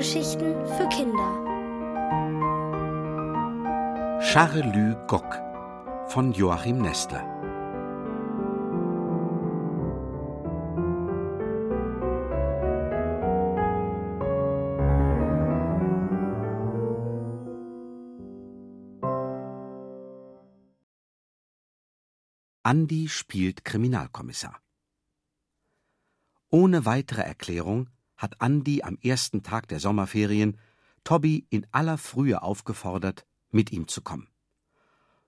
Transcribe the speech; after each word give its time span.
Hörgeschichten 0.00 0.66
für 0.66 0.88
Kinder. 0.88 1.30
Charelü 4.22 4.96
Gock 5.06 5.38
von 6.06 6.32
Joachim 6.32 6.80
Nestler. 6.80 7.22
Andi 22.62 23.08
spielt 23.08 23.66
Kriminalkommissar. 23.66 24.62
Ohne 26.48 26.86
weitere 26.86 27.20
Erklärung 27.20 27.90
hat 28.20 28.40
Andi 28.42 28.82
am 28.82 28.98
ersten 29.02 29.42
Tag 29.42 29.66
der 29.68 29.80
Sommerferien 29.80 30.58
Tobby 31.04 31.46
in 31.48 31.66
aller 31.72 31.96
Frühe 31.96 32.42
aufgefordert, 32.42 33.26
mit 33.50 33.72
ihm 33.72 33.88
zu 33.88 34.02
kommen. 34.02 34.28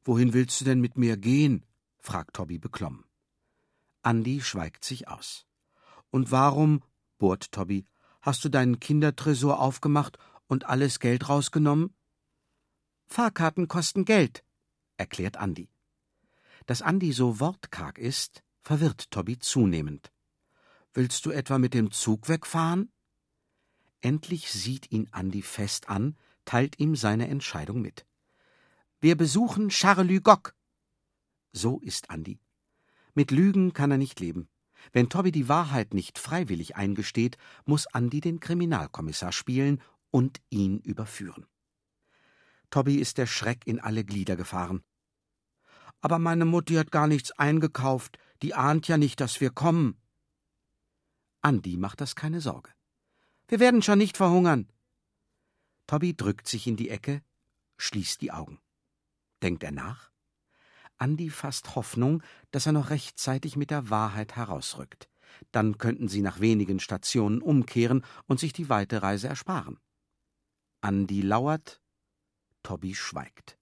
Wohin 0.04 0.34
willst 0.34 0.60
du 0.60 0.66
denn 0.66 0.80
mit 0.80 0.98
mir 0.98 1.16
gehen? 1.16 1.64
fragt 1.98 2.34
Tobby 2.34 2.58
beklommen. 2.58 3.04
Andi 4.02 4.42
schweigt 4.42 4.84
sich 4.84 5.08
aus. 5.08 5.46
Und 6.10 6.30
warum, 6.30 6.82
bohrt 7.16 7.50
Tobby, 7.50 7.86
hast 8.20 8.44
du 8.44 8.50
deinen 8.50 8.78
Kindertresor 8.78 9.58
aufgemacht 9.58 10.18
und 10.46 10.66
alles 10.66 11.00
Geld 11.00 11.30
rausgenommen? 11.30 11.94
Fahrkarten 13.06 13.68
kosten 13.68 14.04
Geld, 14.04 14.44
erklärt 14.98 15.38
Andi. 15.38 15.70
Dass 16.66 16.82
Andi 16.82 17.12
so 17.12 17.40
wortkarg 17.40 17.96
ist, 17.96 18.42
verwirrt 18.60 19.10
Tobby 19.10 19.38
zunehmend. 19.38 20.12
Willst 20.94 21.24
du 21.24 21.30
etwa 21.30 21.58
mit 21.58 21.72
dem 21.72 21.90
Zug 21.90 22.28
wegfahren? 22.28 22.92
Endlich 24.02 24.50
sieht 24.50 24.90
ihn 24.92 25.08
Andi 25.10 25.40
fest 25.40 25.88
an, 25.88 26.16
teilt 26.44 26.78
ihm 26.78 26.96
seine 26.96 27.28
Entscheidung 27.28 27.80
mit. 27.80 28.04
Wir 29.00 29.16
besuchen 29.16 29.70
Charlü 29.70 30.20
Gock. 30.20 30.54
So 31.52 31.80
ist 31.80 32.10
Andi. 32.10 32.40
Mit 33.14 33.30
Lügen 33.30 33.72
kann 33.72 33.90
er 33.90 33.98
nicht 33.98 34.20
leben. 34.20 34.48
Wenn 34.92 35.08
Tobby 35.08 35.32
die 35.32 35.48
Wahrheit 35.48 35.94
nicht 35.94 36.18
freiwillig 36.18 36.76
eingesteht, 36.76 37.38
muss 37.64 37.86
Andi 37.86 38.20
den 38.20 38.40
Kriminalkommissar 38.40 39.32
spielen 39.32 39.80
und 40.10 40.42
ihn 40.50 40.78
überführen. 40.80 41.46
Tobby 42.68 42.96
ist 42.96 43.16
der 43.16 43.26
Schreck 43.26 43.66
in 43.66 43.80
alle 43.80 44.04
Glieder 44.04 44.36
gefahren. 44.36 44.82
Aber 46.00 46.18
meine 46.18 46.44
Mutti 46.44 46.74
hat 46.74 46.90
gar 46.90 47.06
nichts 47.06 47.32
eingekauft, 47.32 48.18
die 48.42 48.54
ahnt 48.54 48.88
ja 48.88 48.98
nicht, 48.98 49.20
dass 49.20 49.40
wir 49.40 49.50
kommen. 49.50 50.01
Andi 51.42 51.76
macht 51.76 52.00
das 52.00 52.14
keine 52.14 52.40
Sorge. 52.40 52.70
Wir 53.48 53.58
werden 53.60 53.82
schon 53.82 53.98
nicht 53.98 54.16
verhungern. 54.16 54.68
Tobby 55.88 56.16
drückt 56.16 56.46
sich 56.46 56.66
in 56.66 56.76
die 56.76 56.88
Ecke, 56.88 57.22
schließt 57.76 58.20
die 58.20 58.30
Augen. 58.30 58.60
Denkt 59.42 59.64
er 59.64 59.72
nach? 59.72 60.12
Andi 60.98 61.30
fasst 61.30 61.74
Hoffnung, 61.74 62.22
dass 62.52 62.66
er 62.66 62.72
noch 62.72 62.90
rechtzeitig 62.90 63.56
mit 63.56 63.70
der 63.70 63.90
Wahrheit 63.90 64.36
herausrückt. 64.36 65.08
Dann 65.50 65.78
könnten 65.78 66.06
sie 66.06 66.22
nach 66.22 66.38
wenigen 66.38 66.78
Stationen 66.78 67.42
umkehren 67.42 68.04
und 68.26 68.38
sich 68.38 68.52
die 68.52 68.68
weite 68.68 69.02
Reise 69.02 69.26
ersparen. 69.26 69.80
Andi 70.80 71.22
lauert, 71.22 71.80
Tobby 72.62 72.94
schweigt. 72.94 73.58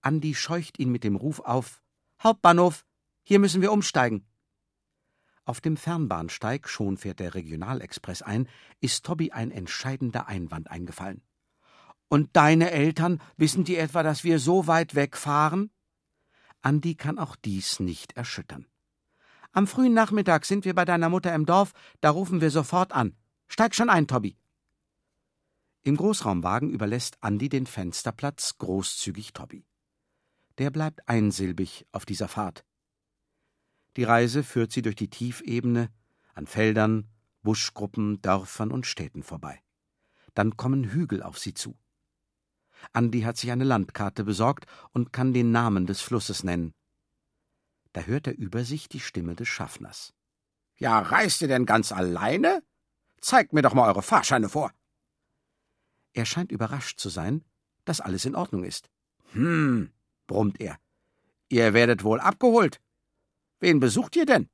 Andi 0.00 0.34
scheucht 0.34 0.78
ihn 0.78 0.90
mit 0.90 1.04
dem 1.04 1.16
Ruf 1.16 1.40
auf 1.40 1.82
Hauptbahnhof, 2.22 2.86
hier 3.22 3.38
müssen 3.38 3.60
wir 3.60 3.72
umsteigen. 3.72 4.26
Auf 5.46 5.60
dem 5.60 5.76
Fernbahnsteig, 5.76 6.68
schon 6.68 6.96
fährt 6.96 7.20
der 7.20 7.34
Regionalexpress 7.34 8.22
ein, 8.22 8.48
ist 8.80 9.04
Tobby 9.04 9.32
ein 9.32 9.50
entscheidender 9.50 10.26
Einwand 10.26 10.70
eingefallen. 10.70 11.22
Und 12.08 12.36
deine 12.36 12.70
Eltern, 12.70 13.20
wissen 13.36 13.64
die 13.64 13.76
etwa, 13.76 14.02
dass 14.02 14.24
wir 14.24 14.38
so 14.38 14.66
weit 14.66 14.94
wegfahren? 14.94 15.70
Andi 16.62 16.94
kann 16.94 17.18
auch 17.18 17.36
dies 17.36 17.78
nicht 17.78 18.16
erschüttern. 18.16 18.66
Am 19.52 19.66
frühen 19.66 19.92
Nachmittag 19.92 20.46
sind 20.46 20.64
wir 20.64 20.74
bei 20.74 20.84
deiner 20.84 21.10
Mutter 21.10 21.34
im 21.34 21.44
Dorf, 21.44 21.72
da 22.00 22.10
rufen 22.10 22.40
wir 22.40 22.50
sofort 22.50 22.92
an. 22.92 23.16
Steig 23.46 23.74
schon 23.74 23.90
ein, 23.90 24.06
Tobby. 24.06 24.38
Im 25.82 25.96
Großraumwagen 25.96 26.70
überlässt 26.70 27.18
Andi 27.20 27.50
den 27.50 27.66
Fensterplatz 27.66 28.56
großzügig 28.56 29.34
Tobby. 29.34 29.66
Der 30.56 30.70
bleibt 30.70 31.06
einsilbig 31.08 31.86
auf 31.92 32.06
dieser 32.06 32.28
Fahrt. 32.28 32.64
Die 33.96 34.04
Reise 34.04 34.42
führt 34.42 34.72
sie 34.72 34.82
durch 34.82 34.96
die 34.96 35.10
Tiefebene, 35.10 35.90
an 36.34 36.46
Feldern, 36.46 37.08
Buschgruppen, 37.42 38.20
Dörfern 38.22 38.72
und 38.72 38.86
Städten 38.86 39.22
vorbei. 39.22 39.62
Dann 40.34 40.56
kommen 40.56 40.90
Hügel 40.90 41.22
auf 41.22 41.38
sie 41.38 41.54
zu. 41.54 41.76
Andi 42.92 43.22
hat 43.22 43.36
sich 43.36 43.50
eine 43.52 43.64
Landkarte 43.64 44.24
besorgt 44.24 44.66
und 44.92 45.12
kann 45.12 45.32
den 45.32 45.52
Namen 45.52 45.86
des 45.86 46.00
Flusses 46.00 46.42
nennen. 46.44 46.74
Da 47.92 48.02
hört 48.02 48.26
er 48.26 48.36
über 48.36 48.64
sich 48.64 48.88
die 48.88 49.00
Stimme 49.00 49.36
des 49.36 49.48
Schaffners. 49.48 50.12
Ja, 50.76 50.98
reist 50.98 51.40
ihr 51.42 51.48
denn 51.48 51.66
ganz 51.66 51.92
alleine? 51.92 52.62
Zeigt 53.20 53.52
mir 53.52 53.62
doch 53.62 53.74
mal 53.74 53.88
eure 53.88 54.02
Fahrscheine 54.02 54.48
vor. 54.48 54.72
Er 56.12 56.26
scheint 56.26 56.50
überrascht 56.50 56.98
zu 56.98 57.08
sein, 57.08 57.44
dass 57.84 58.00
alles 58.00 58.24
in 58.24 58.34
Ordnung 58.34 58.64
ist. 58.64 58.90
Hm, 59.32 59.92
brummt 60.26 60.60
er. 60.60 60.78
Ihr 61.48 61.72
werdet 61.74 62.02
wohl 62.02 62.20
abgeholt. 62.20 62.80
Wen 63.60 63.80
besucht 63.80 64.16
ihr 64.16 64.26
denn? 64.26 64.48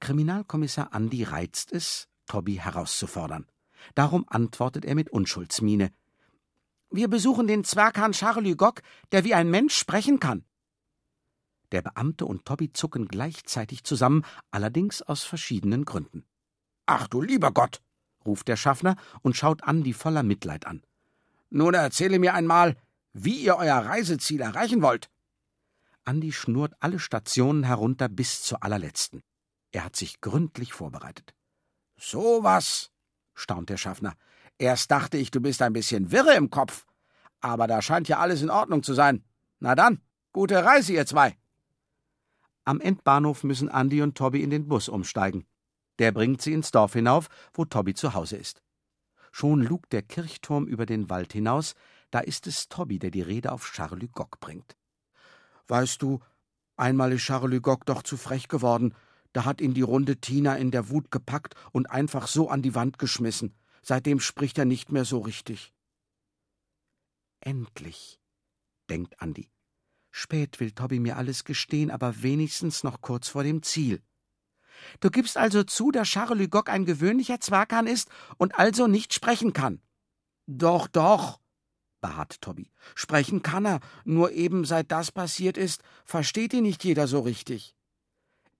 Kriminalkommissar 0.00 0.92
Andi 0.92 1.22
reizt 1.22 1.72
es, 1.72 2.08
Tobby 2.26 2.54
herauszufordern. 2.56 3.46
Darum 3.94 4.24
antwortet 4.28 4.84
er 4.84 4.94
mit 4.94 5.10
Unschuldsmiene. 5.10 5.92
Wir 6.90 7.08
besuchen 7.08 7.46
den 7.46 7.64
Zwerghahn 7.64 8.12
Charlie 8.12 8.56
Gock, 8.56 8.82
der 9.12 9.24
wie 9.24 9.34
ein 9.34 9.50
Mensch 9.50 9.76
sprechen 9.76 10.20
kann. 10.20 10.44
Der 11.72 11.82
Beamte 11.82 12.26
und 12.26 12.44
Tobby 12.44 12.72
zucken 12.72 13.08
gleichzeitig 13.08 13.84
zusammen, 13.84 14.24
allerdings 14.50 15.02
aus 15.02 15.24
verschiedenen 15.24 15.84
Gründen. 15.84 16.24
Ach 16.86 17.08
du 17.08 17.20
lieber 17.20 17.50
Gott, 17.50 17.82
ruft 18.24 18.48
der 18.48 18.56
Schaffner 18.56 18.96
und 19.22 19.36
schaut 19.36 19.64
Andi 19.64 19.92
voller 19.92 20.22
Mitleid 20.22 20.66
an. 20.66 20.82
Nun 21.50 21.74
erzähle 21.74 22.18
mir 22.18 22.34
einmal, 22.34 22.76
wie 23.12 23.42
ihr 23.42 23.56
euer 23.56 23.78
Reiseziel 23.78 24.40
erreichen 24.40 24.82
wollt. 24.82 25.10
Andi 26.06 26.32
schnurrt 26.32 26.74
alle 26.80 26.98
Stationen 26.98 27.64
herunter 27.64 28.08
bis 28.08 28.42
zur 28.42 28.62
allerletzten. 28.62 29.22
Er 29.72 29.84
hat 29.84 29.96
sich 29.96 30.20
gründlich 30.20 30.72
vorbereitet. 30.72 31.34
So 31.98 32.42
was, 32.42 32.90
staunt 33.34 33.68
der 33.70 33.76
Schaffner. 33.76 34.14
Erst 34.58 34.90
dachte 34.90 35.18
ich, 35.18 35.30
du 35.30 35.40
bist 35.40 35.60
ein 35.62 35.72
bisschen 35.72 36.12
wirre 36.12 36.34
im 36.34 36.50
Kopf. 36.50 36.86
Aber 37.40 37.66
da 37.66 37.82
scheint 37.82 38.08
ja 38.08 38.18
alles 38.18 38.40
in 38.40 38.50
Ordnung 38.50 38.82
zu 38.82 38.94
sein. 38.94 39.24
Na 39.58 39.74
dann, 39.74 40.00
gute 40.32 40.64
Reise, 40.64 40.92
ihr 40.92 41.06
zwei. 41.06 41.36
Am 42.64 42.80
Endbahnhof 42.80 43.44
müssen 43.44 43.68
Andi 43.68 44.02
und 44.02 44.16
Tobby 44.16 44.42
in 44.42 44.50
den 44.50 44.68
Bus 44.68 44.88
umsteigen. 44.88 45.46
Der 45.98 46.12
bringt 46.12 46.42
sie 46.42 46.52
ins 46.52 46.70
Dorf 46.70 46.92
hinauf, 46.92 47.28
wo 47.52 47.64
Tobby 47.64 47.94
zu 47.94 48.14
Hause 48.14 48.36
ist. 48.36 48.62
Schon 49.32 49.60
lugt 49.60 49.92
der 49.92 50.02
Kirchturm 50.02 50.66
über 50.66 50.86
den 50.86 51.10
Wald 51.10 51.32
hinaus, 51.32 51.74
da 52.10 52.20
ist 52.20 52.46
es 52.46 52.68
Tobby, 52.68 52.98
der 52.98 53.10
die 53.10 53.22
Rede 53.22 53.52
auf 53.52 53.70
Charlie 53.70 54.08
Gock 54.08 54.40
bringt. 54.40 54.76
Weißt 55.68 56.02
du, 56.02 56.20
einmal 56.76 57.12
ist 57.12 57.22
Charlie 57.22 57.60
Gock 57.60 57.86
doch 57.86 58.02
zu 58.02 58.16
frech 58.16 58.48
geworden. 58.48 58.94
Da 59.32 59.44
hat 59.44 59.60
ihn 59.60 59.74
die 59.74 59.82
runde 59.82 60.16
Tina 60.16 60.56
in 60.56 60.70
der 60.70 60.88
Wut 60.88 61.10
gepackt 61.10 61.54
und 61.72 61.90
einfach 61.90 62.28
so 62.28 62.48
an 62.48 62.62
die 62.62 62.74
Wand 62.74 62.98
geschmissen. 62.98 63.54
Seitdem 63.82 64.20
spricht 64.20 64.58
er 64.58 64.64
nicht 64.64 64.90
mehr 64.90 65.04
so 65.04 65.20
richtig. 65.20 65.72
Endlich, 67.40 68.18
denkt 68.88 69.20
Andi. 69.20 69.48
Spät 70.10 70.58
will 70.60 70.72
Tobby 70.72 70.98
mir 70.98 71.18
alles 71.18 71.44
gestehen, 71.44 71.90
aber 71.90 72.22
wenigstens 72.22 72.82
noch 72.82 73.02
kurz 73.02 73.28
vor 73.28 73.42
dem 73.42 73.62
Ziel. 73.62 74.02
Du 75.00 75.10
gibst 75.10 75.36
also 75.36 75.62
zu, 75.62 75.90
dass 75.90 76.08
Charlie 76.08 76.48
Gock 76.48 76.70
ein 76.70 76.86
gewöhnlicher 76.86 77.40
Zwerghahn 77.40 77.86
ist 77.86 78.08
und 78.38 78.58
also 78.58 78.86
nicht 78.86 79.12
sprechen 79.12 79.52
kann. 79.52 79.80
Doch, 80.46 80.86
doch, 80.86 81.40
beharrt 82.00 82.40
Tobby. 82.40 82.70
Sprechen 82.94 83.42
kann 83.42 83.66
er, 83.66 83.80
nur 84.04 84.32
eben 84.32 84.64
seit 84.64 84.90
das 84.92 85.12
passiert 85.12 85.56
ist, 85.56 85.82
versteht 86.04 86.52
ihn 86.52 86.62
nicht 86.62 86.84
jeder 86.84 87.06
so 87.06 87.20
richtig. 87.20 87.74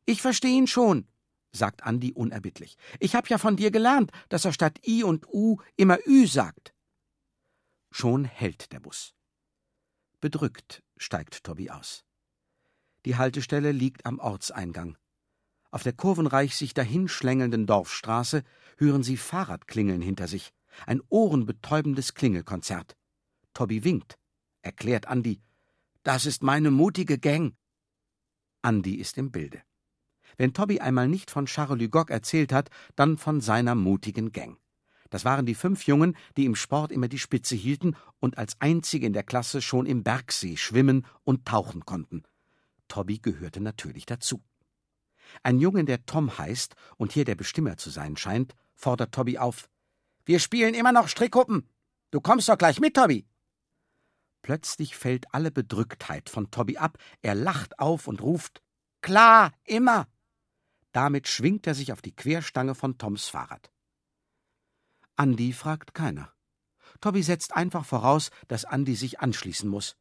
Ich 0.04 0.22
verstehe 0.22 0.56
ihn 0.56 0.66
schon, 0.66 1.06
sagt 1.52 1.82
Andi 1.82 2.12
unerbittlich. 2.12 2.76
Ich 3.00 3.14
hab 3.14 3.28
ja 3.28 3.38
von 3.38 3.56
dir 3.56 3.70
gelernt, 3.70 4.10
dass 4.28 4.44
er 4.44 4.52
statt 4.52 4.78
I 4.86 5.02
und 5.04 5.26
U 5.28 5.58
immer 5.76 5.98
Ü 6.06 6.26
sagt. 6.26 6.74
Schon 7.90 8.24
hält 8.24 8.72
der 8.72 8.80
Bus. 8.80 9.14
Bedrückt 10.20 10.82
steigt 10.96 11.44
Tobby 11.44 11.70
aus. 11.70 12.04
Die 13.04 13.16
Haltestelle 13.16 13.72
liegt 13.72 14.06
am 14.06 14.18
Ortseingang. 14.18 14.96
Auf 15.70 15.82
der 15.82 15.92
kurvenreich 15.92 16.56
sich 16.56 16.74
dahinschlängelnden 16.74 17.66
Dorfstraße 17.66 18.42
hören 18.78 19.02
sie 19.02 19.16
Fahrradklingeln 19.16 20.00
hinter 20.00 20.28
sich. 20.28 20.52
Ein 20.86 21.00
ohrenbetäubendes 21.08 22.14
Klingelkonzert. 22.14 22.96
Tobby 23.56 23.84
winkt, 23.84 24.18
erklärt 24.60 25.06
Andi. 25.06 25.40
Das 26.02 26.26
ist 26.26 26.42
meine 26.42 26.70
mutige 26.70 27.18
Gang. 27.18 27.56
Andi 28.60 28.96
ist 28.96 29.16
im 29.16 29.32
Bilde. 29.32 29.62
Wenn 30.36 30.52
Tobby 30.52 30.80
einmal 30.80 31.08
nicht 31.08 31.30
von 31.30 31.46
Charlie 31.46 31.88
Gock 31.88 32.10
erzählt 32.10 32.52
hat, 32.52 32.68
dann 32.96 33.16
von 33.16 33.40
seiner 33.40 33.74
mutigen 33.74 34.30
Gang. 34.30 34.58
Das 35.08 35.24
waren 35.24 35.46
die 35.46 35.54
fünf 35.54 35.86
Jungen, 35.86 36.18
die 36.36 36.44
im 36.44 36.54
Sport 36.54 36.92
immer 36.92 37.08
die 37.08 37.18
Spitze 37.18 37.54
hielten 37.54 37.96
und 38.20 38.36
als 38.36 38.60
einzige 38.60 39.06
in 39.06 39.14
der 39.14 39.22
Klasse 39.22 39.62
schon 39.62 39.86
im 39.86 40.02
Bergsee 40.02 40.58
schwimmen 40.58 41.06
und 41.24 41.46
tauchen 41.46 41.86
konnten. 41.86 42.24
Tobby 42.88 43.20
gehörte 43.20 43.62
natürlich 43.62 44.04
dazu. 44.04 44.42
Ein 45.42 45.60
Junge, 45.60 45.86
der 45.86 46.04
Tom 46.04 46.36
heißt 46.36 46.74
und 46.98 47.10
hier 47.10 47.24
der 47.24 47.36
Bestimmer 47.36 47.78
zu 47.78 47.88
sein 47.88 48.18
scheint, 48.18 48.54
fordert 48.74 49.14
Tobby 49.14 49.38
auf. 49.38 49.70
Wir 50.26 50.40
spielen 50.40 50.74
immer 50.74 50.92
noch 50.92 51.08
Strickhuppen. 51.08 51.66
Du 52.10 52.20
kommst 52.20 52.50
doch 52.50 52.58
gleich 52.58 52.80
mit, 52.80 52.92
Tobby. 52.92 53.26
Plötzlich 54.46 54.94
fällt 54.94 55.34
alle 55.34 55.50
Bedrücktheit 55.50 56.30
von 56.30 56.52
Tobby 56.52 56.76
ab. 56.76 56.98
Er 57.20 57.34
lacht 57.34 57.80
auf 57.80 58.06
und 58.06 58.22
ruft: 58.22 58.62
Klar, 59.00 59.50
immer. 59.64 60.06
Damit 60.92 61.26
schwingt 61.26 61.66
er 61.66 61.74
sich 61.74 61.90
auf 61.92 62.00
die 62.00 62.14
Querstange 62.14 62.76
von 62.76 62.96
Toms 62.96 63.26
Fahrrad. 63.26 63.72
Andi 65.16 65.52
fragt 65.52 65.94
keiner. 65.94 66.32
Tobby 67.00 67.24
setzt 67.24 67.56
einfach 67.56 67.84
voraus, 67.84 68.30
dass 68.46 68.64
Andi 68.64 68.94
sich 68.94 69.18
anschließen 69.18 69.68
muss. 69.68 69.96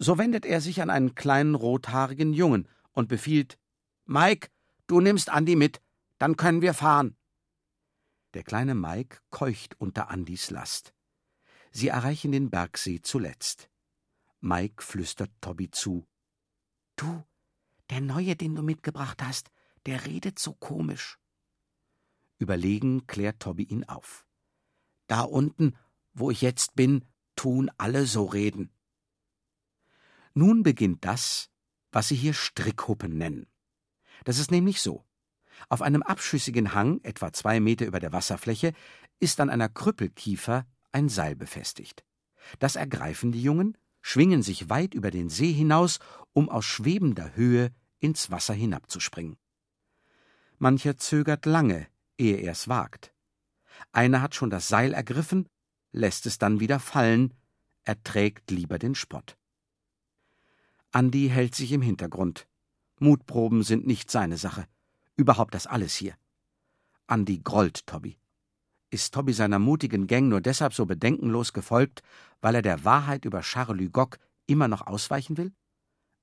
So 0.00 0.18
wendet 0.18 0.46
er 0.46 0.60
sich 0.60 0.82
an 0.82 0.90
einen 0.90 1.14
kleinen 1.14 1.54
rothaarigen 1.54 2.32
Jungen 2.32 2.66
und 2.90 3.06
befiehlt: 3.06 3.56
Mike, 4.04 4.48
du 4.88 5.00
nimmst 5.00 5.30
Andi 5.30 5.54
mit, 5.54 5.80
dann 6.18 6.36
können 6.36 6.60
wir 6.60 6.74
fahren. 6.74 7.16
Der 8.34 8.42
kleine 8.42 8.74
Mike 8.74 9.18
keucht 9.30 9.76
unter 9.78 10.10
Andis 10.10 10.50
Last. 10.50 10.92
Sie 11.70 11.88
erreichen 11.88 12.32
den 12.32 12.50
Bergsee 12.50 13.00
zuletzt. 13.00 13.70
Mike 14.40 14.82
flüstert 14.82 15.30
Tobby 15.40 15.70
zu. 15.70 16.06
Du, 16.96 17.24
der 17.90 18.00
Neue, 18.00 18.36
den 18.36 18.54
du 18.54 18.62
mitgebracht 18.62 19.22
hast, 19.22 19.50
der 19.86 20.06
redet 20.06 20.38
so 20.38 20.54
komisch. 20.54 21.18
Überlegen 22.38 23.06
klärt 23.06 23.40
Tobby 23.40 23.64
ihn 23.64 23.84
auf. 23.84 24.26
Da 25.06 25.22
unten, 25.22 25.76
wo 26.12 26.30
ich 26.30 26.40
jetzt 26.40 26.74
bin, 26.74 27.04
tun 27.36 27.70
alle 27.78 28.06
so 28.06 28.24
reden. 28.24 28.70
Nun 30.34 30.62
beginnt 30.62 31.04
das, 31.04 31.50
was 31.92 32.08
sie 32.08 32.16
hier 32.16 32.34
Strickhuppen 32.34 33.16
nennen. 33.16 33.46
Das 34.24 34.38
ist 34.38 34.50
nämlich 34.50 34.80
so. 34.80 35.04
Auf 35.68 35.82
einem 35.82 36.02
abschüssigen 36.02 36.74
Hang, 36.74 37.00
etwa 37.02 37.32
zwei 37.32 37.60
Meter 37.60 37.86
über 37.86 38.00
der 38.00 38.12
Wasserfläche, 38.12 38.72
ist 39.18 39.40
an 39.40 39.50
einer 39.50 39.68
Krüppelkiefer 39.68 40.66
ein 40.92 41.08
Seil 41.08 41.36
befestigt. 41.36 42.04
Das 42.58 42.76
ergreifen 42.76 43.32
die 43.32 43.42
Jungen, 43.42 43.76
schwingen 44.02 44.42
sich 44.42 44.68
weit 44.68 44.94
über 44.94 45.10
den 45.10 45.28
See 45.28 45.52
hinaus, 45.52 45.98
um 46.32 46.48
aus 46.48 46.64
schwebender 46.64 47.36
Höhe 47.36 47.72
ins 47.98 48.30
Wasser 48.30 48.54
hinabzuspringen. 48.54 49.36
Mancher 50.58 50.96
zögert 50.96 51.46
lange, 51.46 51.86
ehe 52.18 52.36
er 52.36 52.52
es 52.52 52.68
wagt. 52.68 53.14
Einer 53.92 54.22
hat 54.22 54.34
schon 54.34 54.50
das 54.50 54.68
Seil 54.68 54.92
ergriffen, 54.92 55.48
lässt 55.92 56.26
es 56.26 56.38
dann 56.38 56.60
wieder 56.60 56.80
fallen, 56.80 57.34
erträgt 57.82 58.50
lieber 58.50 58.78
den 58.78 58.94
Spott. 58.94 59.36
Andi 60.92 61.28
hält 61.28 61.54
sich 61.54 61.72
im 61.72 61.82
Hintergrund. 61.82 62.46
Mutproben 62.98 63.62
sind 63.62 63.86
nicht 63.86 64.10
seine 64.10 64.36
Sache. 64.36 64.66
Überhaupt 65.16 65.54
das 65.54 65.66
alles 65.66 65.94
hier. 65.94 66.14
Andi 67.06 67.38
grollt 67.38 67.86
Tobby. 67.86 68.18
Ist 68.90 69.14
Tobby 69.14 69.32
seiner 69.32 69.60
mutigen 69.60 70.08
Gang 70.08 70.28
nur 70.28 70.40
deshalb 70.40 70.74
so 70.74 70.84
bedenkenlos 70.84 71.52
gefolgt, 71.52 72.02
weil 72.40 72.56
er 72.56 72.62
der 72.62 72.84
Wahrheit 72.84 73.24
über 73.24 73.40
Charles 73.40 73.80
Lugog 73.80 74.18
immer 74.46 74.66
noch 74.66 74.86
ausweichen 74.86 75.36
will? 75.36 75.52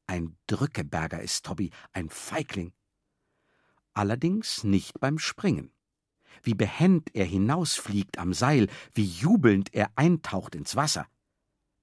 Ein 0.06 0.38
Drückeberger 0.48 1.22
ist 1.22 1.46
Tobby, 1.46 1.72
ein 1.94 2.10
Feigling. 2.10 2.74
Allerdings 3.94 4.66
nicht 4.66 5.00
beim 5.00 5.18
Springen. 5.18 5.72
Wie 6.44 6.54
behend 6.54 7.16
er 7.16 7.26
hinausfliegt 7.26 8.18
am 8.18 8.34
Seil, 8.34 8.68
wie 8.94 9.06
jubelnd 9.06 9.74
er 9.74 9.90
eintaucht 9.96 10.54
ins 10.54 10.76
Wasser. 10.76 11.08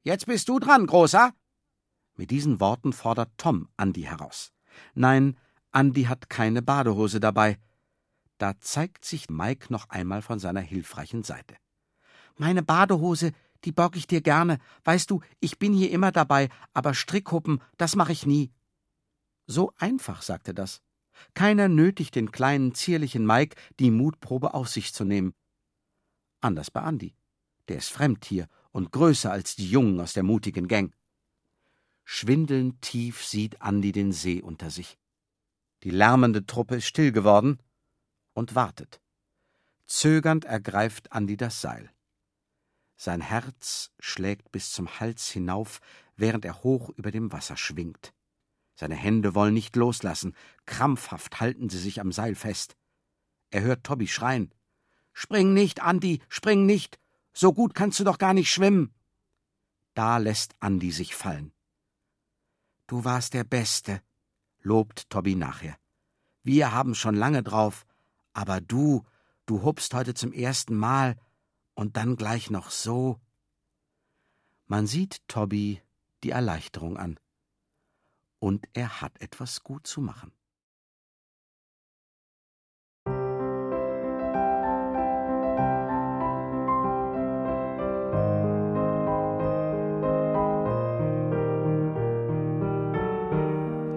Jetzt 0.03 0.27
bist 0.27 0.49
du 0.49 0.59
dran, 0.59 0.87
Großer! 0.87 1.33
Mit 2.15 2.31
diesen 2.31 2.61
Worten 2.61 2.93
fordert 2.93 3.33
Tom 3.39 3.69
Andi 3.77 4.03
heraus. 4.03 4.53
Nein, 4.95 5.37
Andi 5.73 6.05
hat 6.05 6.31
keine 6.31 6.63
Badehose 6.63 7.21
dabei. 7.21 7.59
Da 8.39 8.59
zeigt 8.61 9.05
sich 9.05 9.31
Mike 9.31 9.73
noch 9.73 9.91
einmal 9.91 10.23
von 10.23 10.39
seiner 10.39 10.61
hilfreichen 10.61 11.23
Seite. 11.23 11.57
Meine 12.37 12.63
Badehose, 12.63 13.33
die 13.65 13.73
borg 13.73 13.97
ich 13.97 14.07
dir 14.07 14.21
gerne. 14.21 14.59
Weißt 14.85 15.11
du, 15.11 15.23
ich 15.41 15.59
bin 15.59 15.73
hier 15.73 15.91
immer 15.91 16.11
dabei, 16.11 16.49
aber 16.73 16.95
Strickhuppen, 16.95 17.63
das 17.77 17.95
mache 17.97 18.13
ich 18.13 18.27
nie. 18.27 18.51
So 19.47 19.73
einfach, 19.79 20.23
sagte 20.23 20.53
das. 20.53 20.83
Keiner 21.35 21.69
nötigt 21.69 22.17
den 22.17 22.33
kleinen, 22.33 22.75
zierlichen 22.75 23.25
Mike, 23.25 23.57
die 23.79 23.93
Mutprobe 23.93 24.53
auf 24.53 24.69
sich 24.69 24.93
zu 24.93 25.05
nehmen. 25.05 25.33
Anders 26.41 26.71
bei 26.71 26.81
Andi. 26.81 27.15
Der 27.69 27.77
ist 27.77 27.91
Fremdtier 27.91 28.49
und 28.73 28.91
größer 28.91 29.31
als 29.31 29.55
die 29.55 29.71
Jungen 29.71 30.01
aus 30.01 30.13
der 30.13 30.25
mutigen 30.25 30.67
Gang. 30.67 30.93
Schwindelnd 32.03 32.83
tief 32.83 33.25
sieht 33.25 33.63
Andi 33.63 33.93
den 33.93 34.13
See 34.13 34.43
unter 34.43 34.71
sich. 34.71 34.99
Die 35.85 35.91
lärmende 35.91 36.45
Truppe 36.45 36.77
ist 36.77 36.87
still 36.87 37.13
geworden 37.13 37.59
und 38.35 38.55
wartet. 38.55 39.01
Zögernd 39.87 40.45
ergreift 40.45 41.13
Andi 41.13 41.37
das 41.37 41.61
Seil. 41.61 41.91
Sein 42.97 43.21
Herz 43.21 43.91
schlägt 43.99 44.53
bis 44.53 44.73
zum 44.73 45.01
Hals 45.01 45.31
hinauf, 45.31 45.81
während 46.17 46.45
er 46.45 46.63
hoch 46.63 46.91
über 46.91 47.11
dem 47.11 47.33
Wasser 47.33 47.57
schwingt. 47.57 48.15
Seine 48.77 48.95
Hände 48.95 49.35
wollen 49.35 49.55
nicht 49.55 49.77
loslassen, 49.77 50.35
krampfhaft 50.67 51.41
halten 51.41 51.69
sie 51.69 51.79
sich 51.79 52.01
am 52.01 52.13
Seil 52.13 52.35
fest. 52.35 52.77
Er 53.51 53.63
hört 53.63 53.85
Tobby 53.85 54.09
schreien. 54.09 54.53
Spring 55.13 55.55
nicht, 55.55 55.81
Andi, 55.81 56.21
spring 56.29 56.67
nicht. 56.67 56.99
So 57.33 57.53
gut 57.53 57.75
kannst 57.75 58.01
du 58.01 58.05
doch 58.05 58.19
gar 58.19 58.35
nicht 58.35 58.51
schwimmen. 58.51 58.93
Da 59.95 60.19
lässt 60.19 60.55
Andi 60.61 60.91
sich 60.91 61.15
fallen. 61.15 61.53
Du 62.87 63.05
warst 63.05 63.35
der 63.35 63.45
Beste, 63.45 64.03
lobt 64.61 65.09
Tobby 65.09 65.37
nachher. 65.37 65.77
Wir 66.43 66.73
haben 66.73 66.95
schon 66.95 67.15
lange 67.15 67.43
drauf, 67.43 67.87
aber 68.35 68.61
du, 68.61 69.05
du 69.47 69.63
hupst 69.63 69.95
heute 69.95 70.13
zum 70.13 70.33
ersten 70.33 70.77
Mal 70.77 71.17
und 71.75 71.97
dann 71.97 72.17
gleich 72.17 72.51
noch 72.51 72.71
so. 72.71 73.19
Man 74.67 74.87
sieht 74.87 75.27
Tobby 75.29 75.81
die 76.23 76.31
Erleichterung 76.31 76.97
an 76.99 77.19
und 78.39 78.67
er 78.75 79.01
hat 79.01 79.21
etwas 79.21 79.63
gut 79.63 79.87
zu 79.87 80.01
machen. 80.01 80.33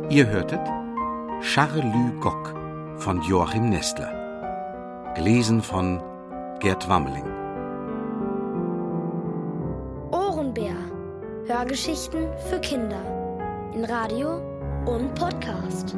Ihr 0.10 0.26
hörtet 0.28 0.66
Charlü 1.42 2.20
Gock 2.20 2.56
von 2.98 3.22
Joachim 3.22 3.70
Nestler. 3.70 4.27
Gelesen 5.16 5.62
von 5.62 6.02
Gerd 6.60 6.88
Wammeling. 6.88 7.26
Ohrenbär. 10.12 10.76
Hörgeschichten 11.48 12.28
für 12.50 12.60
Kinder 12.60 13.02
in 13.74 13.86
Radio 13.86 14.42
und 14.86 15.14
Podcast. 15.16 15.96